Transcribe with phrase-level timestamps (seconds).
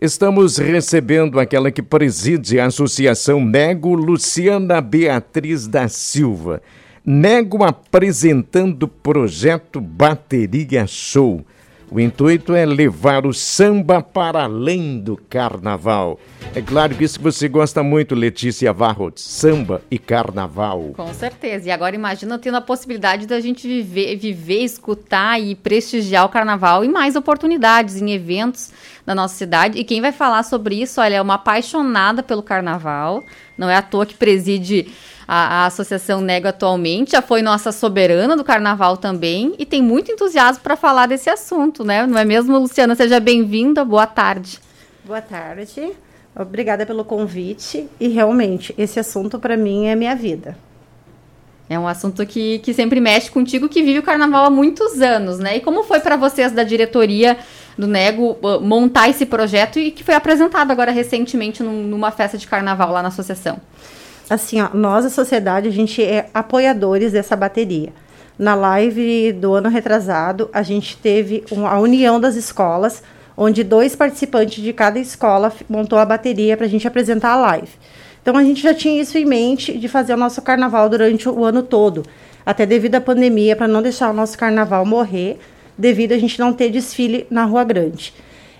[0.00, 6.62] Estamos recebendo aquela que preside a Associação Nego, Luciana Beatriz da Silva.
[7.04, 11.44] Nego apresentando o projeto Bateria Show.
[11.92, 16.20] O intuito é levar o samba para além do carnaval.
[16.54, 20.92] É claro que isso você gosta muito, Letícia Varros, samba e carnaval.
[20.96, 21.68] Com certeza.
[21.68, 26.84] E agora imagina tendo a possibilidade da gente viver, viver, escutar e prestigiar o carnaval
[26.84, 28.72] e mais oportunidades em eventos
[29.04, 29.76] da nossa cidade.
[29.76, 33.24] E quem vai falar sobre isso, olha, é uma apaixonada pelo carnaval.
[33.60, 34.90] Não é à toa que preside
[35.28, 40.10] a, a Associação Nego atualmente, já foi nossa soberana do carnaval também e tem muito
[40.10, 42.06] entusiasmo para falar desse assunto, né?
[42.06, 42.94] Não é mesmo, Luciana?
[42.94, 44.58] Seja bem-vinda, boa tarde.
[45.04, 45.92] Boa tarde,
[46.34, 50.56] obrigada pelo convite e realmente esse assunto para mim é minha vida.
[51.70, 55.38] É um assunto que, que sempre mexe contigo, que vive o carnaval há muitos anos,
[55.38, 55.56] né?
[55.56, 57.38] E como foi para vocês da diretoria
[57.78, 62.36] do Nego uh, montar esse projeto e que foi apresentado agora recentemente num, numa festa
[62.36, 63.60] de carnaval lá na associação?
[64.30, 67.92] assim, ó, nós, a sociedade, a gente é apoiadores dessa bateria.
[68.38, 73.02] Na live do ano retrasado, a gente teve a união das escolas,
[73.36, 77.72] onde dois participantes de cada escola montou a bateria para a gente apresentar a live.
[78.22, 81.44] Então a gente já tinha isso em mente de fazer o nosso carnaval durante o
[81.44, 82.04] ano todo,
[82.44, 85.38] até devido à pandemia, para não deixar o nosso carnaval morrer,
[85.76, 88.12] devido a gente não ter desfile na Rua Grande.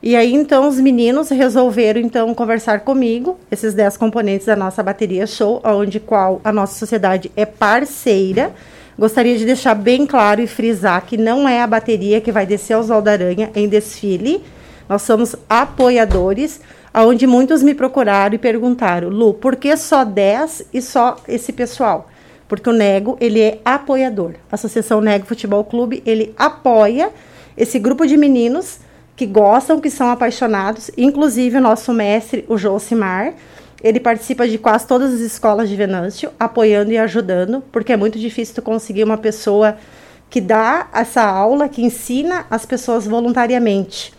[0.00, 5.26] E aí então os meninos resolveram então conversar comigo, esses 10 componentes da nossa bateria
[5.26, 8.52] show, onde qual a nossa sociedade é parceira.
[8.96, 12.74] Gostaria de deixar bem claro e frisar que não é a bateria que vai descer
[12.74, 14.42] aos Aranha em desfile.
[14.88, 16.60] Nós somos apoiadores,
[16.98, 22.08] aonde muitos me procuraram e perguntaram: "Lu, por que só 10 e só esse pessoal?"
[22.48, 24.32] Porque o Nego, ele é apoiador.
[24.50, 27.12] A Associação Nego Futebol Clube, ele apoia
[27.56, 28.80] esse grupo de meninos
[29.14, 33.34] que gostam, que são apaixonados, inclusive o nosso mestre, o Josimar,
[33.80, 38.18] ele participa de quase todas as escolas de Venâncio, apoiando e ajudando, porque é muito
[38.18, 39.76] difícil tu conseguir uma pessoa
[40.28, 44.17] que dá essa aula, que ensina as pessoas voluntariamente.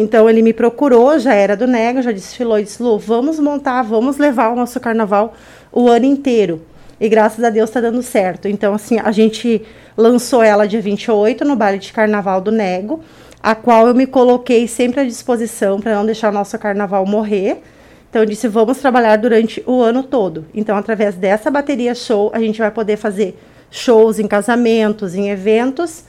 [0.00, 3.82] Então ele me procurou, já era do Nego, já desfilou e disse: Lu, vamos montar,
[3.82, 5.34] vamos levar o nosso carnaval
[5.72, 6.62] o ano inteiro.
[7.00, 8.46] E graças a Deus está dando certo.
[8.46, 9.60] Então, assim, a gente
[9.96, 13.00] lançou ela dia 28 no baile de carnaval do Nego
[13.42, 17.60] a qual eu me coloquei sempre à disposição para não deixar o nosso carnaval morrer.
[18.08, 20.46] Então eu disse, vamos trabalhar durante o ano todo.
[20.54, 23.36] Então, através dessa bateria show, a gente vai poder fazer
[23.70, 26.04] shows em casamentos, em eventos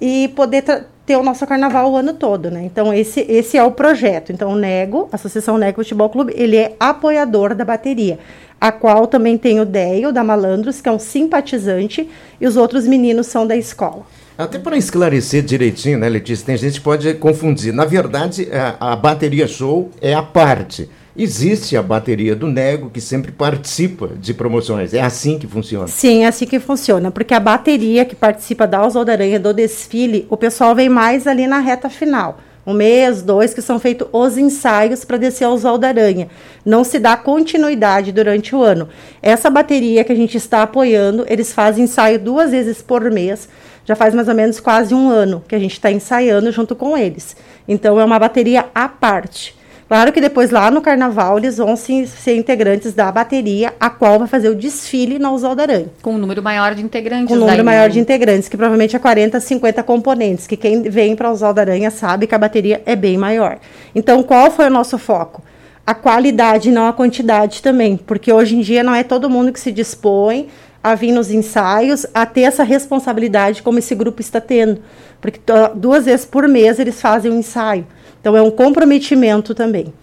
[0.00, 2.64] e poder ter o nosso carnaval o ano todo, né?
[2.64, 4.32] Então esse, esse é o projeto.
[4.32, 8.18] Então o Nego, a Associação Nego Futebol Clube, ele é apoiador da bateria,
[8.60, 12.08] a qual também tem o Deio da Malandros, que é um simpatizante,
[12.40, 14.04] e os outros meninos são da escola.
[14.36, 16.44] Até para esclarecer direitinho, né, Letícia?
[16.44, 17.72] Tem gente que pode confundir.
[17.72, 20.90] Na verdade, a, a, bateria show é a parte.
[21.18, 24.92] Existe a bateria do Nego que sempre participa de promoções.
[24.92, 25.88] É assim que funciona?
[25.88, 27.10] Sim, é assim que funciona.
[27.10, 31.46] Porque a bateria que participa da Oswaldo Aranha do desfile, o pessoal vem mais ali
[31.46, 35.86] na reta final um mês, dois, que são feitos os ensaios para descer ao Oswaldo
[35.86, 36.26] Aranha.
[36.64, 38.88] Não se dá continuidade durante o ano.
[39.22, 43.48] Essa bateria que a gente está apoiando, eles fazem ensaio duas vezes por mês
[43.86, 46.98] já faz mais ou menos quase um ano que a gente está ensaiando junto com
[46.98, 47.36] eles.
[47.68, 49.55] Então é uma bateria à parte.
[49.88, 54.26] Claro que depois lá no carnaval eles vão ser integrantes da bateria, a qual vai
[54.26, 55.86] fazer o desfile na Oswaldo Aranha.
[56.02, 57.28] Com um número maior de integrantes.
[57.28, 61.14] Com um número maior de integrantes, que provavelmente é 40, 50 componentes, que quem vem
[61.14, 63.58] para Oswaldo Aranha sabe que a bateria é bem maior.
[63.94, 65.40] Então qual foi o nosso foco?
[65.86, 69.60] A qualidade, não a quantidade também, porque hoje em dia não é todo mundo que
[69.60, 70.48] se dispõe
[70.82, 74.82] a vir nos ensaios, a ter essa responsabilidade como esse grupo está tendo.
[75.20, 75.40] Porque
[75.76, 77.86] duas vezes por mês eles fazem um ensaio.
[78.26, 79.94] Então é um comprometimento também.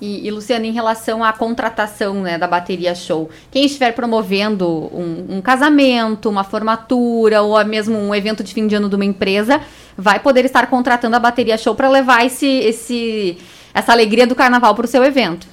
[0.00, 5.38] E, e Luciana, em relação à contratação né, da bateria show, quem estiver promovendo um,
[5.38, 9.60] um, casamento, uma formatura ou mesmo um evento de fim de ano de uma empresa,
[9.98, 13.38] vai poder estar contratando a bateria show para levar esse, esse,
[13.74, 15.44] essa alegria do carnaval para o seu evento.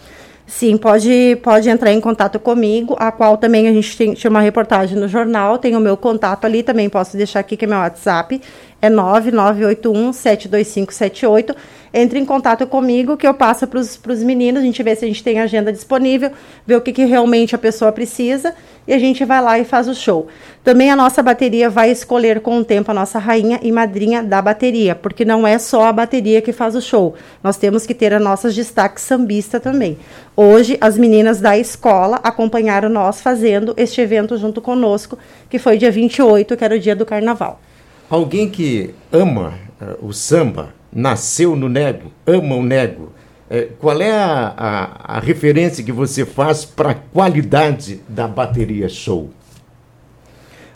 [0.46, 4.42] Sim, pode, pode entrar em contato comigo, a qual também a gente tem, tinha uma
[4.42, 7.78] reportagem no jornal, tem o meu contato ali, também posso deixar aqui que é meu
[7.78, 8.42] WhatsApp,
[8.82, 11.56] é 9981 72578
[11.94, 15.08] entre em contato comigo que eu passo para os meninos, a gente vê se a
[15.08, 16.32] gente tem agenda disponível,
[16.66, 18.54] vê o que, que realmente a pessoa precisa
[18.88, 20.28] e a gente vai lá e faz o show.
[20.64, 24.42] Também a nossa bateria vai escolher com o tempo a nossa rainha e madrinha da
[24.42, 27.16] bateria, porque não é só a bateria que faz o show.
[27.44, 29.98] Nós temos que ter as nossas destaques sambista também.
[30.36, 35.18] Hoje as meninas da escola acompanharam nós fazendo este evento junto conosco,
[35.50, 37.62] que foi dia 28, que era o dia do carnaval.
[38.10, 43.12] Alguém que ama uh, o samba, nasceu no nego, ama o nego,
[43.50, 48.88] é, qual é a, a, a referência que você faz para a qualidade da bateria
[48.88, 49.30] show?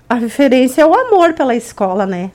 [0.10, 2.31] A referência é o amor pela escola, né?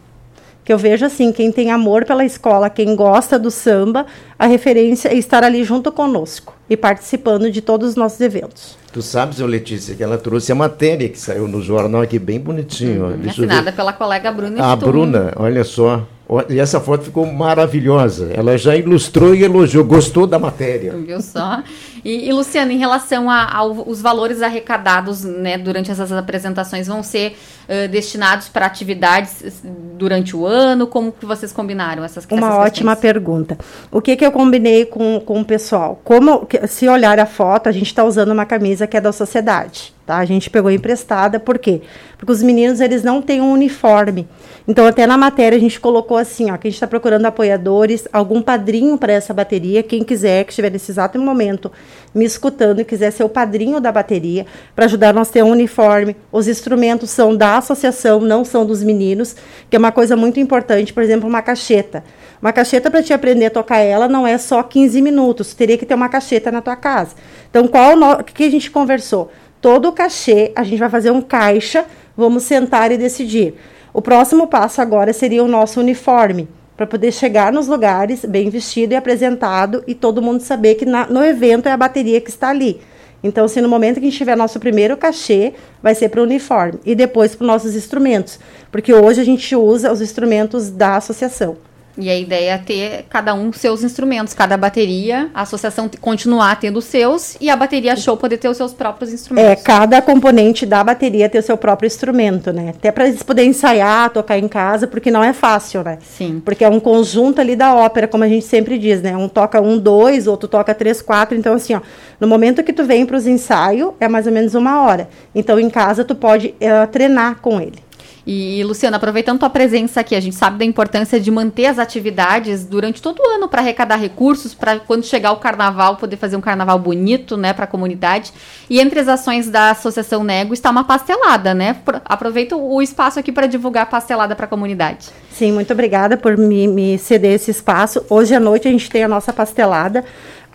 [0.64, 4.06] Que eu vejo assim, quem tem amor pela escola, quem gosta do samba,
[4.38, 8.76] a referência é estar ali junto conosco e participando de todos os nossos eventos.
[8.92, 13.06] Tu sabes, Letícia, que ela trouxe a matéria que saiu no jornal aqui bem bonitinho.
[13.06, 14.72] Hum, assinada pela colega Bruna.
[14.72, 16.06] A Bruna, olha só.
[16.50, 18.30] E essa foto ficou maravilhosa.
[18.34, 20.92] Ela já ilustrou e elogiou, gostou da matéria.
[20.92, 21.62] Viu só?
[22.04, 27.88] E, e Luciana, em relação aos valores arrecadados né, durante essas apresentações, vão ser uh,
[27.88, 29.62] destinados para atividades
[29.96, 30.86] durante o ano?
[30.86, 33.56] Como que vocês combinaram essas Uma essas ótima pergunta.
[33.90, 35.98] O que, que eu combinei com, com o pessoal?
[36.04, 39.97] Como, se olhar a foto, a gente está usando uma camisa que é da sociedade.
[40.08, 40.16] Tá?
[40.16, 41.82] A gente pegou emprestada, por quê?
[42.16, 44.26] Porque os meninos eles não têm um uniforme.
[44.66, 48.08] Então, até na matéria a gente colocou assim, ó, que a gente está procurando apoiadores,
[48.10, 51.70] algum padrinho para essa bateria, quem quiser, que estiver nesse exato momento
[52.14, 55.50] me escutando e quiser ser o padrinho da bateria, para ajudar nós a ter um
[55.50, 56.16] uniforme.
[56.32, 59.36] Os instrumentos são da associação, não são dos meninos,
[59.68, 62.02] que é uma coisa muito importante, por exemplo, uma cacheta.
[62.40, 65.84] Uma cacheta para te aprender a tocar ela não é só 15 minutos, teria que
[65.84, 67.14] ter uma cacheta na tua casa.
[67.50, 69.30] Então, qual o que a gente conversou?
[69.60, 71.84] Todo o cachê, a gente vai fazer um caixa,
[72.16, 73.54] vamos sentar e decidir.
[73.92, 78.92] O próximo passo agora seria o nosso uniforme, para poder chegar nos lugares bem vestido
[78.92, 82.50] e apresentado e todo mundo saber que na, no evento é a bateria que está
[82.50, 82.80] ali.
[83.22, 86.24] Então, se no momento que a gente tiver nosso primeiro cachê, vai ser para o
[86.24, 88.38] uniforme e depois para os nossos instrumentos,
[88.70, 91.56] porque hoje a gente usa os instrumentos da associação.
[91.98, 96.78] E a ideia é ter cada um seus instrumentos, cada bateria, a associação continuar tendo
[96.78, 99.50] os seus e a bateria show poder ter os seus próprios instrumentos.
[99.50, 102.70] É, cada componente da bateria ter o seu próprio instrumento, né?
[102.70, 105.98] Até para eles poderem ensaiar, tocar em casa, porque não é fácil, né?
[106.02, 106.40] Sim.
[106.44, 109.16] Porque é um conjunto ali da ópera, como a gente sempre diz, né?
[109.16, 111.36] Um toca um, dois, outro toca três, quatro.
[111.36, 111.80] Então, assim, ó,
[112.20, 115.08] no momento que tu vem para os ensaios, é mais ou menos uma hora.
[115.34, 117.87] Então, em casa, tu pode uh, treinar com ele.
[118.30, 122.62] E, Luciana, aproveitando tua presença aqui, a gente sabe da importância de manter as atividades
[122.62, 126.40] durante todo o ano para arrecadar recursos, para quando chegar o carnaval poder fazer um
[126.42, 128.30] carnaval bonito, né, para a comunidade.
[128.68, 131.76] E entre as ações da Associação Nego está uma pastelada, né?
[132.04, 135.08] Aproveita o espaço aqui para divulgar a pastelada para a comunidade.
[135.30, 138.04] Sim, muito obrigada por me, me ceder esse espaço.
[138.10, 140.04] Hoje à noite a gente tem a nossa pastelada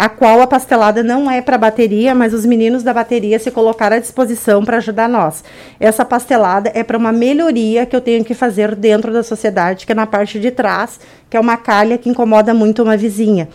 [0.03, 3.95] a qual a pastelada não é para bateria, mas os meninos da bateria se colocaram
[3.95, 5.45] à disposição para ajudar nós.
[5.79, 9.93] Essa pastelada é para uma melhoria que eu tenho que fazer dentro da sociedade, que
[9.93, 13.47] é na parte de trás, que é uma calha que incomoda muito uma vizinha.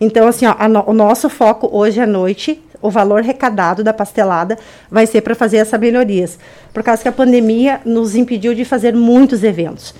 [0.00, 4.56] Então, assim, ó, no, o nosso foco hoje à noite, o valor recadado da pastelada
[4.88, 6.38] vai ser para fazer essas melhorias,
[6.72, 9.92] por causa que a pandemia nos impediu de fazer muitos eventos.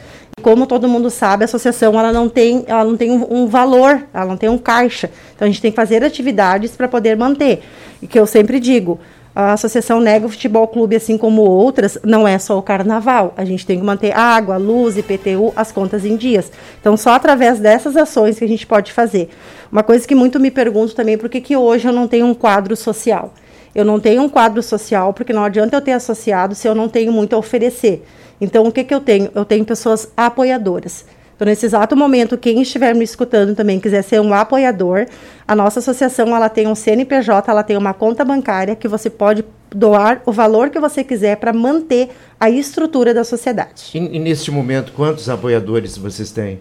[0.43, 4.07] Como todo mundo sabe, a associação ela não tem, ela não tem um, um valor,
[4.13, 5.11] ela não tem um caixa.
[5.35, 7.63] Então a gente tem que fazer atividades para poder manter.
[8.03, 9.01] E que eu sempre digo,
[9.35, 13.33] a Associação Nego Futebol Clube, assim como outras, não é só o carnaval.
[13.35, 16.53] A gente tem que manter água, luz, IPTU, as contas em dias.
[16.81, 19.31] Então, só através dessas ações que a gente pode fazer.
[19.73, 22.35] Uma coisa que muito me pergunto também, por que, que hoje eu não tenho um
[22.35, 23.33] quadro social?
[23.77, 26.89] Eu não tenho um quadro social porque não adianta eu ter associado se eu não
[26.89, 28.07] tenho muito a oferecer.
[28.41, 29.31] Então, o que, que eu tenho?
[29.35, 31.05] Eu tenho pessoas apoiadoras.
[31.35, 35.05] Então, nesse exato momento, quem estiver me escutando também quiser ser um apoiador,
[35.47, 39.45] a nossa associação ela tem um CNPJ, ela tem uma conta bancária que você pode
[39.69, 42.09] doar o valor que você quiser para manter
[42.41, 43.91] a estrutura da sociedade.
[43.93, 46.61] E, e neste momento, quantos apoiadores vocês têm?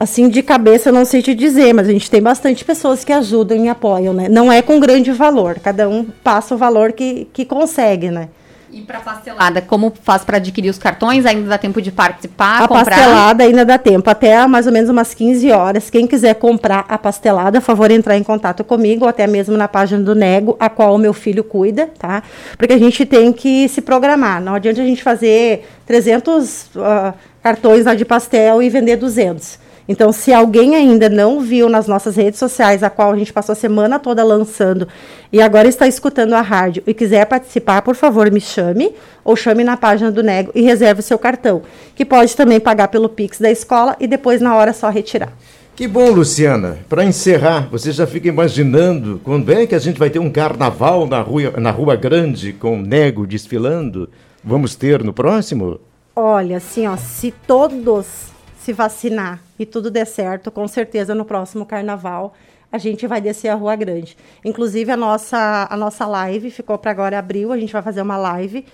[0.00, 3.12] Assim, de cabeça, eu não sei te dizer, mas a gente tem bastante pessoas que
[3.12, 4.30] ajudam e apoiam, né?
[4.30, 8.30] Não é com grande valor, cada um passa o valor que, que consegue, né?
[8.72, 11.26] E para pastelada, como faz para adquirir os cartões?
[11.26, 12.84] Ainda dá tempo de participar, a comprar?
[12.86, 15.90] Pastelada ainda dá tempo, até mais ou menos umas 15 horas.
[15.90, 19.68] Quem quiser comprar a pastelada, a favor entrar em contato comigo, ou até mesmo na
[19.68, 22.22] página do Nego, a qual o meu filho cuida, tá?
[22.56, 24.40] Porque a gente tem que se programar.
[24.40, 29.68] Não adianta a gente fazer 300 uh, cartões lá de pastel e vender 200.
[29.90, 33.54] Então, se alguém ainda não viu nas nossas redes sociais, a qual a gente passou
[33.54, 34.86] a semana toda lançando,
[35.32, 38.94] e agora está escutando a rádio e quiser participar, por favor, me chame
[39.24, 41.62] ou chame na página do Nego e reserve o seu cartão,
[41.96, 45.32] que pode também pagar pelo Pix da escola e depois na hora só retirar.
[45.74, 46.78] Que bom, Luciana.
[46.88, 51.04] Para encerrar, você já fica imaginando quando é que a gente vai ter um carnaval
[51.04, 54.08] na rua, na rua Grande com o Nego desfilando?
[54.44, 55.80] Vamos ter no próximo?
[56.14, 58.29] Olha, assim, ó, se todos
[58.60, 62.34] se vacinar e tudo der certo, com certeza no próximo carnaval
[62.70, 64.16] a gente vai descer a Rua Grande.
[64.44, 68.16] Inclusive a nossa a nossa live ficou para agora abril, a gente vai fazer uma
[68.16, 68.64] live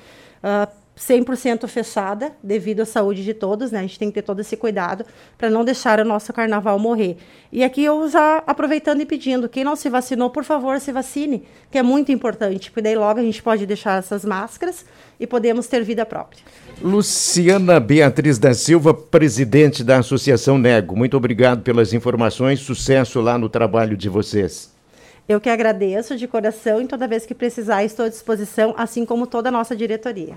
[0.42, 3.80] uh, 100% fechada, devido à saúde de todos, né?
[3.80, 5.04] A gente tem que ter todo esse cuidado
[5.36, 7.18] para não deixar o nosso carnaval morrer.
[7.52, 11.46] E aqui eu já aproveitando e pedindo, quem não se vacinou, por favor, se vacine,
[11.70, 14.86] que é muito importante, porque daí logo a gente pode deixar essas máscaras
[15.20, 16.42] e podemos ter vida própria.
[16.80, 23.50] Luciana Beatriz da Silva, presidente da Associação Nego, muito obrigado pelas informações, sucesso lá no
[23.50, 24.74] trabalho de vocês.
[25.28, 29.26] Eu que agradeço de coração e toda vez que precisar estou à disposição, assim como
[29.26, 30.34] toda a nossa diretoria.